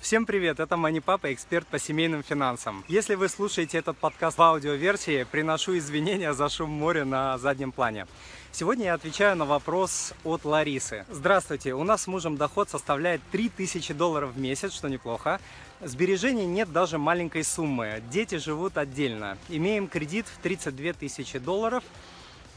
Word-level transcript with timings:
Всем 0.00 0.26
привет, 0.26 0.60
это 0.60 0.76
Мани 0.76 1.00
Папа, 1.00 1.34
эксперт 1.34 1.66
по 1.66 1.78
семейным 1.78 2.22
финансам. 2.22 2.84
Если 2.86 3.16
вы 3.16 3.28
слушаете 3.28 3.78
этот 3.78 3.98
подкаст 3.98 4.38
в 4.38 4.42
аудиоверсии, 4.42 5.24
приношу 5.24 5.76
извинения 5.76 6.32
за 6.34 6.48
шум 6.48 6.70
моря 6.70 7.04
на 7.04 7.36
заднем 7.36 7.72
плане. 7.72 8.06
Сегодня 8.52 8.86
я 8.86 8.94
отвечаю 8.94 9.36
на 9.36 9.44
вопрос 9.44 10.14
от 10.22 10.44
Ларисы. 10.44 11.04
Здравствуйте, 11.10 11.74
у 11.74 11.82
нас 11.82 12.02
с 12.02 12.06
мужем 12.06 12.36
доход 12.36 12.70
составляет 12.70 13.20
3000 13.32 13.92
долларов 13.92 14.34
в 14.34 14.38
месяц, 14.38 14.72
что 14.72 14.88
неплохо. 14.88 15.40
Сбережений 15.80 16.46
нет 16.46 16.72
даже 16.72 16.96
маленькой 16.96 17.42
суммы, 17.42 18.00
дети 18.08 18.36
живут 18.36 18.78
отдельно. 18.78 19.36
Имеем 19.48 19.88
кредит 19.88 20.26
в 20.28 20.38
32 20.40 20.92
тысячи 20.92 21.40
долларов 21.40 21.82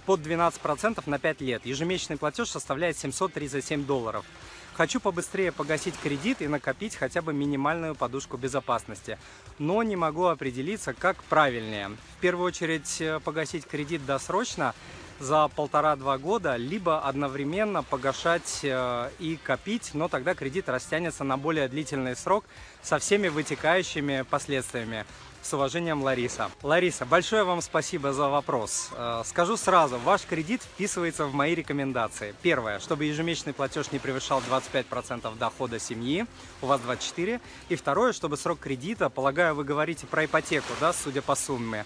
под 0.06 0.22
12% 0.22 1.02
на 1.08 1.18
5 1.18 1.42
лет. 1.42 1.66
Ежемесячный 1.66 2.18
платеж 2.18 2.50
составляет 2.50 2.98
737 3.00 3.84
долларов. 3.84 4.26
Хочу 4.74 5.02
побыстрее 5.02 5.52
погасить 5.52 5.98
кредит 6.02 6.42
и 6.42 6.48
накопить 6.48 6.96
хотя 6.96 7.22
бы 7.22 7.34
минимальную 7.34 7.94
подушку 7.94 8.38
безопасности, 8.38 9.18
но 9.60 9.84
не 9.84 9.96
могу 9.96 10.26
определиться, 10.26 10.94
как 10.94 11.22
правильнее. 11.26 11.90
В 12.18 12.22
первую 12.22 12.48
очередь 12.48 13.02
э, 13.02 13.20
погасить 13.20 13.68
кредит 13.68 14.06
досрочно 14.06 14.74
за 15.20 15.50
полтора-два 15.50 16.18
года, 16.18 16.56
либо 16.56 17.02
одновременно 17.02 17.84
погашать 17.84 18.62
э, 18.64 19.10
и 19.20 19.38
копить, 19.44 19.92
но 19.94 20.08
тогда 20.08 20.36
кредит 20.36 20.70
растянется 20.70 21.24
на 21.26 21.38
более 21.38 21.68
длительный 21.68 22.16
срок 22.16 22.46
со 22.82 22.98
всеми 22.98 23.28
вытекающими 23.28 24.26
последствиями. 24.30 25.06
С 25.42 25.54
уважением, 25.54 26.04
Лариса. 26.04 26.52
Лариса, 26.62 27.04
большое 27.04 27.44
вам 27.44 27.62
спасибо 27.62 28.14
за 28.14 28.30
вопрос. 28.30 28.90
Э, 28.94 29.24
скажу 29.26 29.58
сразу, 29.58 29.98
ваш 29.98 30.22
кредит 30.22 30.62
вписывается 30.62 31.26
в 31.26 31.34
мои 31.34 31.56
рекомендации. 31.56 32.36
Первое, 32.44 32.80
чтобы 32.80 33.06
ежемесячный 33.06 33.54
платеж 33.54 33.92
не 33.92 33.98
превышал 33.98 34.40
25% 34.42 35.36
дохода 35.40 35.80
семьи, 35.80 36.28
у 36.62 36.68
вас 36.68 36.80
24. 36.82 37.42
И 37.70 37.76
второе, 37.76 38.14
чтобы 38.14 38.38
срок 38.38 38.60
кредита, 38.60 39.10
полагаю, 39.10 39.56
вы 39.56 39.64
говорите 39.64 40.06
про 40.06 40.26
ипотеку, 40.26 40.74
да, 40.80 40.94
судя 40.94 41.24
по 41.24 41.34
сумме, 41.34 41.86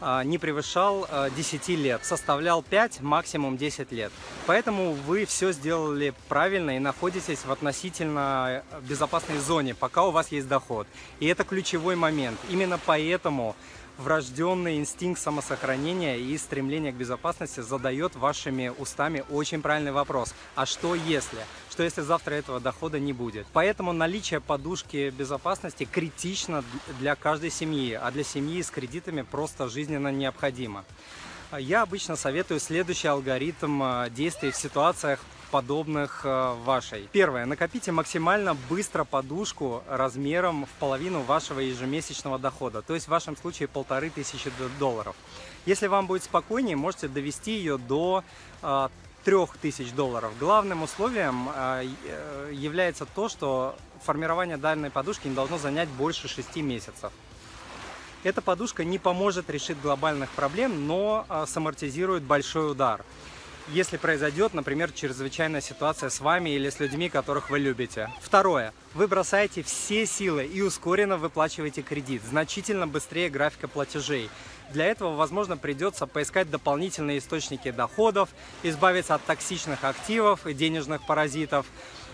не 0.00 0.38
превышал 0.38 1.08
10 1.36 1.68
а, 1.68 1.72
лет, 1.72 2.04
составлял 2.04 2.62
5, 2.62 3.00
максимум 3.00 3.56
10 3.56 3.92
лет. 3.92 4.12
Поэтому 4.46 4.92
вы 4.92 5.24
все 5.24 5.52
сделали 5.52 6.14
правильно 6.28 6.76
и 6.76 6.78
находитесь 6.78 7.44
в 7.44 7.52
относительно 7.52 8.62
безопасной 8.88 9.38
зоне, 9.38 9.74
пока 9.74 10.04
у 10.04 10.10
вас 10.10 10.32
есть 10.32 10.48
доход. 10.48 10.86
И 11.20 11.26
это 11.26 11.44
ключевой 11.44 11.96
момент. 11.96 12.38
Именно 12.50 12.78
поэтому 12.84 13.56
врожденный 13.98 14.76
инстинкт 14.76 15.20
самосохранения 15.20 16.16
и 16.16 16.36
стремление 16.36 16.92
к 16.92 16.96
безопасности 16.96 17.60
задает 17.60 18.14
вашими 18.16 18.72
устами 18.78 19.24
очень 19.30 19.62
правильный 19.62 19.92
вопрос. 19.92 20.34
А 20.54 20.66
что 20.66 20.94
если? 20.94 21.38
Что 21.76 21.82
если 21.82 22.00
завтра 22.00 22.32
этого 22.36 22.58
дохода 22.58 22.98
не 22.98 23.12
будет? 23.12 23.46
Поэтому 23.52 23.92
наличие 23.92 24.40
подушки 24.40 25.10
безопасности 25.10 25.84
критично 25.84 26.64
для 26.98 27.14
каждой 27.16 27.50
семьи, 27.50 27.92
а 27.92 28.10
для 28.10 28.24
семьи 28.24 28.62
с 28.62 28.70
кредитами 28.70 29.20
просто 29.20 29.68
жизненно 29.68 30.10
необходимо. 30.10 30.86
Я 31.58 31.82
обычно 31.82 32.16
советую 32.16 32.60
следующий 32.60 33.08
алгоритм 33.08 33.82
э, 33.82 34.08
действий 34.08 34.52
в 34.52 34.56
ситуациях, 34.56 35.20
подобных 35.50 36.22
э, 36.24 36.54
вашей. 36.64 37.10
Первое. 37.12 37.44
Накопите 37.44 37.92
максимально 37.92 38.56
быстро 38.70 39.04
подушку 39.04 39.82
размером 39.86 40.64
в 40.64 40.70
половину 40.80 41.20
вашего 41.20 41.60
ежемесячного 41.60 42.38
дохода, 42.38 42.80
то 42.80 42.94
есть 42.94 43.04
в 43.04 43.10
вашем 43.10 43.36
случае 43.36 43.68
полторы 43.68 44.08
тысячи 44.08 44.50
долларов. 44.80 45.14
Если 45.66 45.88
вам 45.88 46.06
будет 46.06 46.24
спокойнее, 46.24 46.74
можете 46.74 47.08
довести 47.08 47.52
ее 47.52 47.76
до 47.76 48.24
э, 49.26 49.30
трех 49.30 49.56
тысяч 49.58 49.92
долларов. 49.92 50.32
Главным 50.38 50.82
условием 50.82 51.48
э, 51.54 51.88
является 52.52 53.06
то, 53.06 53.28
что 53.28 53.76
формирование 54.02 54.56
данной 54.56 54.90
подушки 54.90 55.28
не 55.28 55.34
должно 55.34 55.58
занять 55.58 55.88
больше 55.88 56.28
6 56.28 56.56
месяцев. 56.56 57.12
Эта 58.22 58.40
подушка 58.40 58.84
не 58.84 58.98
поможет 58.98 59.50
решить 59.50 59.80
глобальных 59.80 60.30
проблем, 60.30 60.86
но 60.86 61.26
самортизирует 61.46 62.22
большой 62.22 62.72
удар 62.72 63.04
если 63.68 63.96
произойдет, 63.96 64.54
например, 64.54 64.92
чрезвычайная 64.92 65.60
ситуация 65.60 66.10
с 66.10 66.20
вами 66.20 66.50
или 66.50 66.70
с 66.70 66.80
людьми, 66.80 67.08
которых 67.08 67.50
вы 67.50 67.58
любите. 67.58 68.10
Второе. 68.20 68.72
Вы 68.94 69.08
бросаете 69.08 69.62
все 69.62 70.06
силы 70.06 70.44
и 70.44 70.62
ускоренно 70.62 71.16
выплачиваете 71.16 71.82
кредит, 71.82 72.22
значительно 72.22 72.86
быстрее 72.86 73.28
графика 73.28 73.68
платежей. 73.68 74.30
Для 74.72 74.86
этого, 74.86 75.14
возможно, 75.14 75.56
придется 75.56 76.06
поискать 76.06 76.50
дополнительные 76.50 77.18
источники 77.18 77.70
доходов, 77.70 78.30
избавиться 78.62 79.14
от 79.14 79.24
токсичных 79.24 79.84
активов 79.84 80.46
и 80.46 80.54
денежных 80.54 81.06
паразитов, 81.06 81.66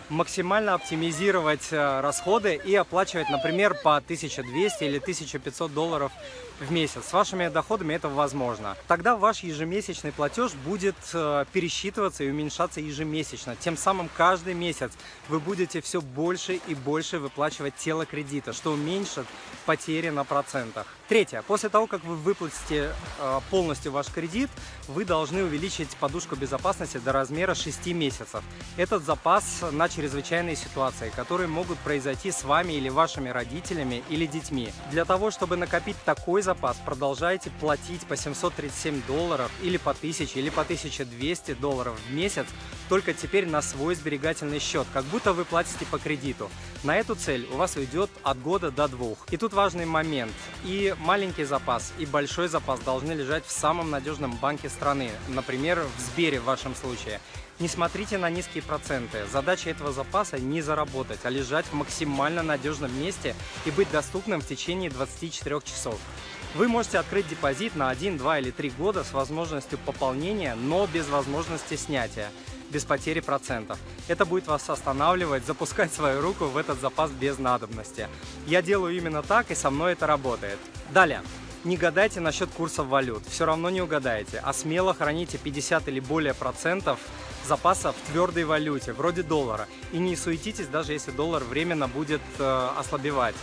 максимально 0.09 0.75
оптимизировать 0.75 1.69
э, 1.71 2.01
расходы 2.01 2.55
и 2.55 2.75
оплачивать, 2.75 3.31
например, 3.31 3.75
по 3.83 3.97
1200 3.97 4.85
или 4.85 4.99
1500 4.99 5.73
долларов 5.73 6.13
в 6.61 6.71
месяц. 6.71 7.07
С 7.07 7.13
вашими 7.13 7.49
доходами 7.49 7.95
это 7.95 8.09
возможно. 8.09 8.77
Тогда 8.87 9.17
ваш 9.17 9.41
ежемесячный 9.41 10.13
платеж 10.13 10.53
будет 10.53 10.97
э, 11.13 11.45
пересчитываться 11.53 12.25
и 12.25 12.31
уменьшаться 12.31 12.81
ежемесячно. 12.81 13.57
Тем 13.57 13.77
самым 13.77 14.09
каждый 14.17 14.55
месяц 14.55 14.93
вы 15.29 15.41
будете 15.41 15.81
все 15.81 16.01
больше 16.01 16.61
и 16.67 16.75
больше 16.75 17.19
выплачивать 17.19 17.75
тело 17.77 18.07
кредита, 18.07 18.53
что 18.53 18.73
уменьшит 18.73 19.27
потери 19.67 20.11
на 20.11 20.25
процентах. 20.25 20.87
Третье. 21.09 21.43
После 21.43 21.69
того, 21.69 21.87
как 21.87 22.05
вы 22.05 22.17
выплатите 22.17 22.91
э, 23.19 23.41
полностью 23.51 23.93
ваш 23.93 24.07
кредит, 24.07 24.51
вы 24.89 25.05
должны 25.05 25.43
увеличить 25.43 25.91
подушку 25.97 26.37
безопасности 26.37 26.99
до 26.99 27.13
размера 27.13 27.55
6 27.55 27.87
месяцев. 27.89 28.43
Этот 28.77 29.05
запас 29.05 29.63
на 29.73 29.89
чрезвычайные 30.03 30.57
ситуации, 30.57 31.13
которые 31.15 31.47
могут 31.47 31.79
произойти 31.79 32.33
с 32.33 32.43
вами 32.43 32.73
или 32.73 32.89
вашими 32.89 33.29
родителями 33.29 34.03
или 34.09 34.27
детьми. 34.27 34.73
Для 34.91 35.05
того, 35.05 35.31
чтобы 35.31 35.57
накопить 35.57 35.97
такой 36.05 36.43
запас, 36.43 36.77
продолжайте 36.85 37.51
платить 37.61 38.05
по 38.07 38.17
737 38.17 39.01
долларов 39.07 39.49
или 39.63 39.77
по 39.77 39.93
1000 39.93 40.41
или 40.41 40.51
по 40.51 40.63
1200 40.63 41.55
долларов 41.55 41.95
в 42.09 42.13
месяц, 42.13 42.47
только 42.89 43.15
теперь 43.15 43.47
на 43.47 43.63
свой 43.63 43.95
сберегательный 43.95 44.59
счет, 44.59 44.89
как 44.93 45.05
будто 45.05 45.33
вы 45.33 45.45
платите 45.45 45.87
по 45.87 46.01
кредиту. 46.01 46.51
На 46.83 46.97
эту 46.97 47.15
цель 47.15 47.47
у 47.53 47.57
вас 47.57 47.77
уйдет 47.77 48.11
от 48.25 48.43
года 48.43 48.73
до 48.73 48.89
двух. 48.89 49.19
И 49.31 49.37
тут 49.37 49.53
важный 49.53 49.87
момент. 49.87 50.33
И 50.65 50.97
маленький 50.99 51.45
запас, 51.45 51.93
и 52.01 52.07
большой 52.07 52.49
запас 52.49 52.81
должны 52.81 53.13
лежать 53.13 53.47
в 53.47 53.53
самом 53.53 53.91
надежном 53.91 54.33
банке 54.33 54.69
страны, 54.69 55.13
например, 55.29 55.87
в 55.97 56.01
Сбере 56.01 56.41
в 56.41 56.45
вашем 56.45 56.75
случае. 56.75 57.21
Не 57.63 57.69
смотрите 57.69 58.19
на 58.19 58.29
низкие 58.29 58.61
проценты. 58.61 59.19
Задача 59.31 59.71
этого 59.71 59.93
запаса 59.93 60.37
не 60.37 60.61
заработать, 60.63 61.21
а 61.23 61.31
лежать 61.31 61.65
в 61.67 61.75
максимально 61.75 62.43
надежном 62.43 62.93
месте 63.01 63.37
и 63.65 63.71
быть 63.71 63.89
доступным 63.93 64.41
в 64.41 64.47
течение 64.49 64.91
24 64.91 65.61
часов. 65.61 65.97
Вы 66.57 66.67
можете 66.67 66.99
открыть 66.99 67.29
депозит 67.29 67.77
на 67.77 67.89
1, 67.89 68.19
2 68.19 68.39
или 68.41 68.51
3 68.51 68.71
года 68.71 69.05
с 69.05 69.13
возможностью 69.13 69.79
пополнения, 69.79 70.57
но 70.57 70.89
без 70.89 71.09
возможности 71.09 71.77
снятия, 71.77 72.33
без 72.71 72.85
потери 72.85 73.21
процентов. 73.21 73.79
Это 74.09 74.25
будет 74.25 74.49
вас 74.49 74.69
останавливать, 74.69 75.47
запускать 75.47 75.93
свою 75.93 76.21
руку 76.21 76.47
в 76.47 76.57
этот 76.57 76.81
запас 76.81 77.13
без 77.13 77.39
надобности. 77.39 78.09
Я 78.45 78.61
делаю 78.61 78.97
именно 78.97 79.23
так, 79.23 79.53
и 79.53 79.55
со 79.55 79.71
мной 79.71 79.93
это 79.93 80.09
работает. 80.09 80.59
Далее. 80.91 81.23
Не 81.65 81.77
гадайте 81.77 82.19
насчет 82.19 82.51
курсов 82.51 82.89
валют, 82.89 83.23
все 83.29 83.45
равно 83.45 83.71
не 83.71 83.81
угадаете, 83.81 84.41
а 84.45 84.53
смело 84.53 84.95
храните 84.95 85.39
50 85.39 85.87
или 85.87 86.01
более 86.01 86.35
процентов 86.35 86.99
запаса 87.47 87.93
в 87.93 88.11
твердой 88.11 88.45
валюте, 88.45 88.93
вроде 88.93 89.23
доллара. 89.23 89.69
И 89.93 89.99
не 89.99 90.17
суетитесь, 90.17 90.67
даже 90.67 90.93
если 90.93 91.13
доллар 91.13 91.45
временно 91.45 91.87
будет 91.87 92.21
э, 92.41 92.69
ослабевать. 92.77 93.37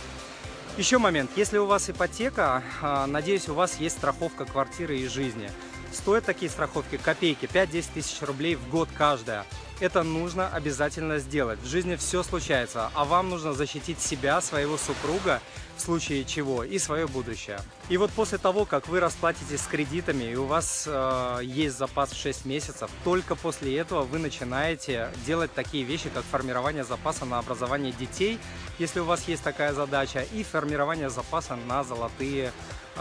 Еще 0.76 0.98
момент. 0.98 1.30
Если 1.36 1.56
у 1.56 1.64
вас 1.64 1.88
ипотека, 1.88 2.62
э, 2.82 3.06
надеюсь, 3.06 3.48
у 3.48 3.54
вас 3.54 3.80
есть 3.80 3.96
страховка 3.96 4.44
квартиры 4.44 4.98
и 4.98 5.08
жизни. 5.08 5.50
Стоят 5.92 6.24
такие 6.24 6.50
страховки 6.50 6.96
копейки, 6.96 7.46
5-10 7.46 7.86
тысяч 7.94 8.22
рублей 8.22 8.54
в 8.54 8.68
год 8.70 8.88
каждая. 8.96 9.44
Это 9.80 10.02
нужно 10.02 10.46
обязательно 10.48 11.18
сделать. 11.18 11.58
В 11.60 11.66
жизни 11.66 11.96
все 11.96 12.22
случается, 12.22 12.90
а 12.94 13.04
вам 13.06 13.30
нужно 13.30 13.54
защитить 13.54 13.98
себя, 13.98 14.40
своего 14.42 14.76
супруга, 14.76 15.40
в 15.78 15.80
случае 15.80 16.26
чего, 16.26 16.62
и 16.62 16.78
свое 16.78 17.06
будущее. 17.06 17.58
И 17.88 17.96
вот 17.96 18.10
после 18.10 18.36
того, 18.36 18.66
как 18.66 18.88
вы 18.88 19.00
расплатитесь 19.00 19.62
с 19.62 19.66
кредитами 19.66 20.24
и 20.24 20.36
у 20.36 20.44
вас 20.44 20.84
э, 20.86 21.40
есть 21.42 21.78
запас 21.78 22.12
в 22.12 22.20
6 22.20 22.44
месяцев, 22.44 22.90
только 23.04 23.34
после 23.34 23.78
этого 23.78 24.02
вы 24.02 24.18
начинаете 24.18 25.08
делать 25.26 25.52
такие 25.54 25.82
вещи, 25.82 26.10
как 26.12 26.24
формирование 26.24 26.84
запаса 26.84 27.24
на 27.24 27.38
образование 27.38 27.92
детей, 27.92 28.38
если 28.78 29.00
у 29.00 29.04
вас 29.04 29.26
есть 29.28 29.42
такая 29.42 29.72
задача, 29.72 30.26
и 30.34 30.42
формирование 30.42 31.08
запаса 31.08 31.56
на 31.56 31.82
золотые 31.84 32.52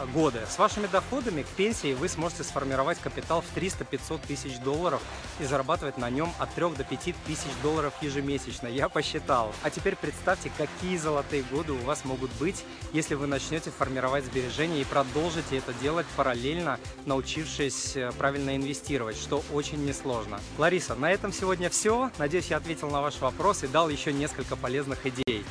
годы. 0.08 0.40
С 0.50 0.58
вашими 0.58 0.88
доходами 0.88 1.44
к 1.44 1.48
пенсии 1.48 1.94
вы 1.94 2.10
сможете 2.10 2.44
сформировать 2.44 3.00
капитал 3.00 3.42
в 3.42 3.58
300-500 3.58 4.20
тысяч 4.28 4.58
долларов 4.60 5.02
и 5.40 5.46
зарабатывать 5.46 5.98
на 5.98 6.10
нем 6.10 6.32
от 6.40 6.54
3 6.54 6.76
до 6.76 6.84
5 6.84 7.16
тысяч 7.26 7.52
долларов 7.64 7.94
ежемесячно. 8.02 8.68
Я 8.68 8.90
посчитал. 8.90 9.54
А 9.64 9.70
теперь 9.70 9.96
представьте, 9.96 10.52
какие 10.58 10.98
золотые 10.98 11.44
годы 11.44 11.74
у 11.74 11.80
вас 11.80 12.06
могут 12.06 12.32
быть, 12.40 12.64
если 12.94 13.16
вы 13.16 13.28
начнете 13.28 13.72
формировать 13.72 14.26
сбережения 14.26 14.82
и 14.82 14.86
продолжите 14.86 15.58
это 15.58 15.74
делать 15.74 16.06
параллельно, 16.16 16.80
научившись 17.06 17.96
э, 17.96 18.12
правильно 18.18 18.56
инвестировать, 18.56 19.18
что 19.18 19.44
очень 19.54 19.86
несложно. 19.86 20.40
Лариса, 20.58 20.96
на 20.96 21.12
этом 21.12 21.32
сегодня 21.32 21.70
все. 21.70 22.12
Надеюсь, 22.18 22.48
я 22.48 22.58
ответил 22.58 22.90
на 22.90 23.02
ваш 23.02 23.20
вопрос 23.20 23.64
и 23.64 23.68
дал 23.68 23.90
еще 23.90 24.14
несколько 24.14 24.56
полезных 24.56 25.06
идей. 25.06 25.46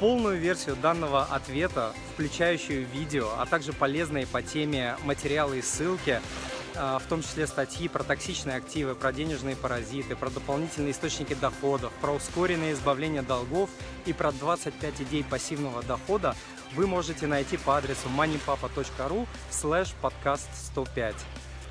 Полную 0.00 0.38
версию 0.38 0.76
данного 0.76 1.24
ответа, 1.24 1.92
включающую 2.14 2.86
видео, 2.86 3.32
а 3.36 3.44
также 3.44 3.74
полезные 3.74 4.26
по 4.26 4.40
теме 4.40 4.96
материалы 5.04 5.58
и 5.58 5.62
ссылки, 5.62 6.22
а, 6.74 6.98
в 6.98 7.02
том 7.02 7.20
числе 7.20 7.46
статьи 7.46 7.86
про 7.86 8.02
токсичные 8.02 8.56
активы, 8.56 8.94
про 8.94 9.12
денежные 9.12 9.56
паразиты, 9.56 10.16
про 10.16 10.30
дополнительные 10.30 10.92
источники 10.92 11.34
доходов, 11.34 11.92
про 12.00 12.12
ускоренное 12.12 12.72
избавление 12.72 13.20
долгов 13.20 13.68
и 14.06 14.14
про 14.14 14.32
25 14.32 15.02
идей 15.02 15.22
пассивного 15.22 15.82
дохода 15.82 16.34
вы 16.74 16.86
можете 16.86 17.26
найти 17.26 17.58
по 17.58 17.76
адресу 17.76 18.08
moneypapa.ru 18.08 19.28
slash 19.50 19.90
podcast 20.00 20.48
105. 20.72 21.14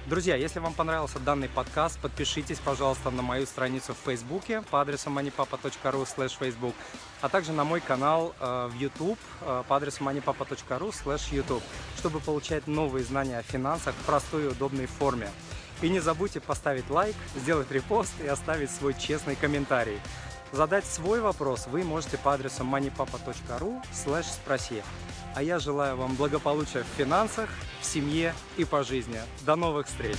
Друзья, 0.10 0.36
если 0.36 0.58
вам 0.58 0.74
понравился 0.74 1.20
данный 1.20 1.50
подкаст, 1.50 2.00
подпишитесь, 2.00 2.58
пожалуйста, 2.58 3.12
на 3.12 3.22
мою 3.22 3.46
страницу 3.46 3.94
в 3.94 4.06
Фейсбуке 4.08 4.64
по 4.72 4.82
адресу 4.82 5.12
moneypapa.ru 5.12 6.04
slash 6.04 6.34
facebook, 6.40 6.74
а 7.22 7.30
также 7.30 7.52
на 7.52 7.64
мой 7.64 7.80
канал 7.80 8.34
э, 8.40 8.70
в 8.72 8.76
YouTube 8.76 9.20
э, 9.42 9.64
по 9.68 9.76
адресу 9.76 10.04
moneypapa.ru 10.04 10.90
slash 10.90 11.30
youtube, 11.32 11.62
чтобы 12.00 12.22
получать 12.22 12.66
новые 12.66 13.06
знания 13.06 13.38
о 13.38 13.44
финансах 13.44 13.94
в 13.94 14.06
простой 14.08 14.46
и 14.46 14.48
удобной 14.48 14.88
форме. 14.88 15.30
И 15.84 15.90
не 15.90 16.00
забудьте 16.00 16.40
поставить 16.40 16.90
лайк, 16.90 17.16
сделать 17.36 17.70
репост 17.70 18.14
и 18.20 18.26
оставить 18.26 18.72
свой 18.72 18.96
честный 18.96 19.36
комментарий. 19.36 20.00
Задать 20.52 20.86
свой 20.86 21.22
вопрос 21.22 21.68
вы 21.68 21.84
можете 21.84 22.18
по 22.18 22.34
адресу 22.34 22.64
moneypapa.ru 22.64 23.80
slash 23.94 24.24
спроси. 24.24 24.82
А 25.36 25.44
я 25.44 25.60
желаю 25.60 25.96
вам 25.96 26.16
благополучия 26.16 26.84
в 26.84 26.98
финансах, 26.98 27.50
в 27.82 27.86
семье 27.86 28.34
и 28.58 28.66
по 28.66 28.84
жизни. 28.84 29.20
До 29.46 29.56
новых 29.56 29.88
встреч! 29.88 30.18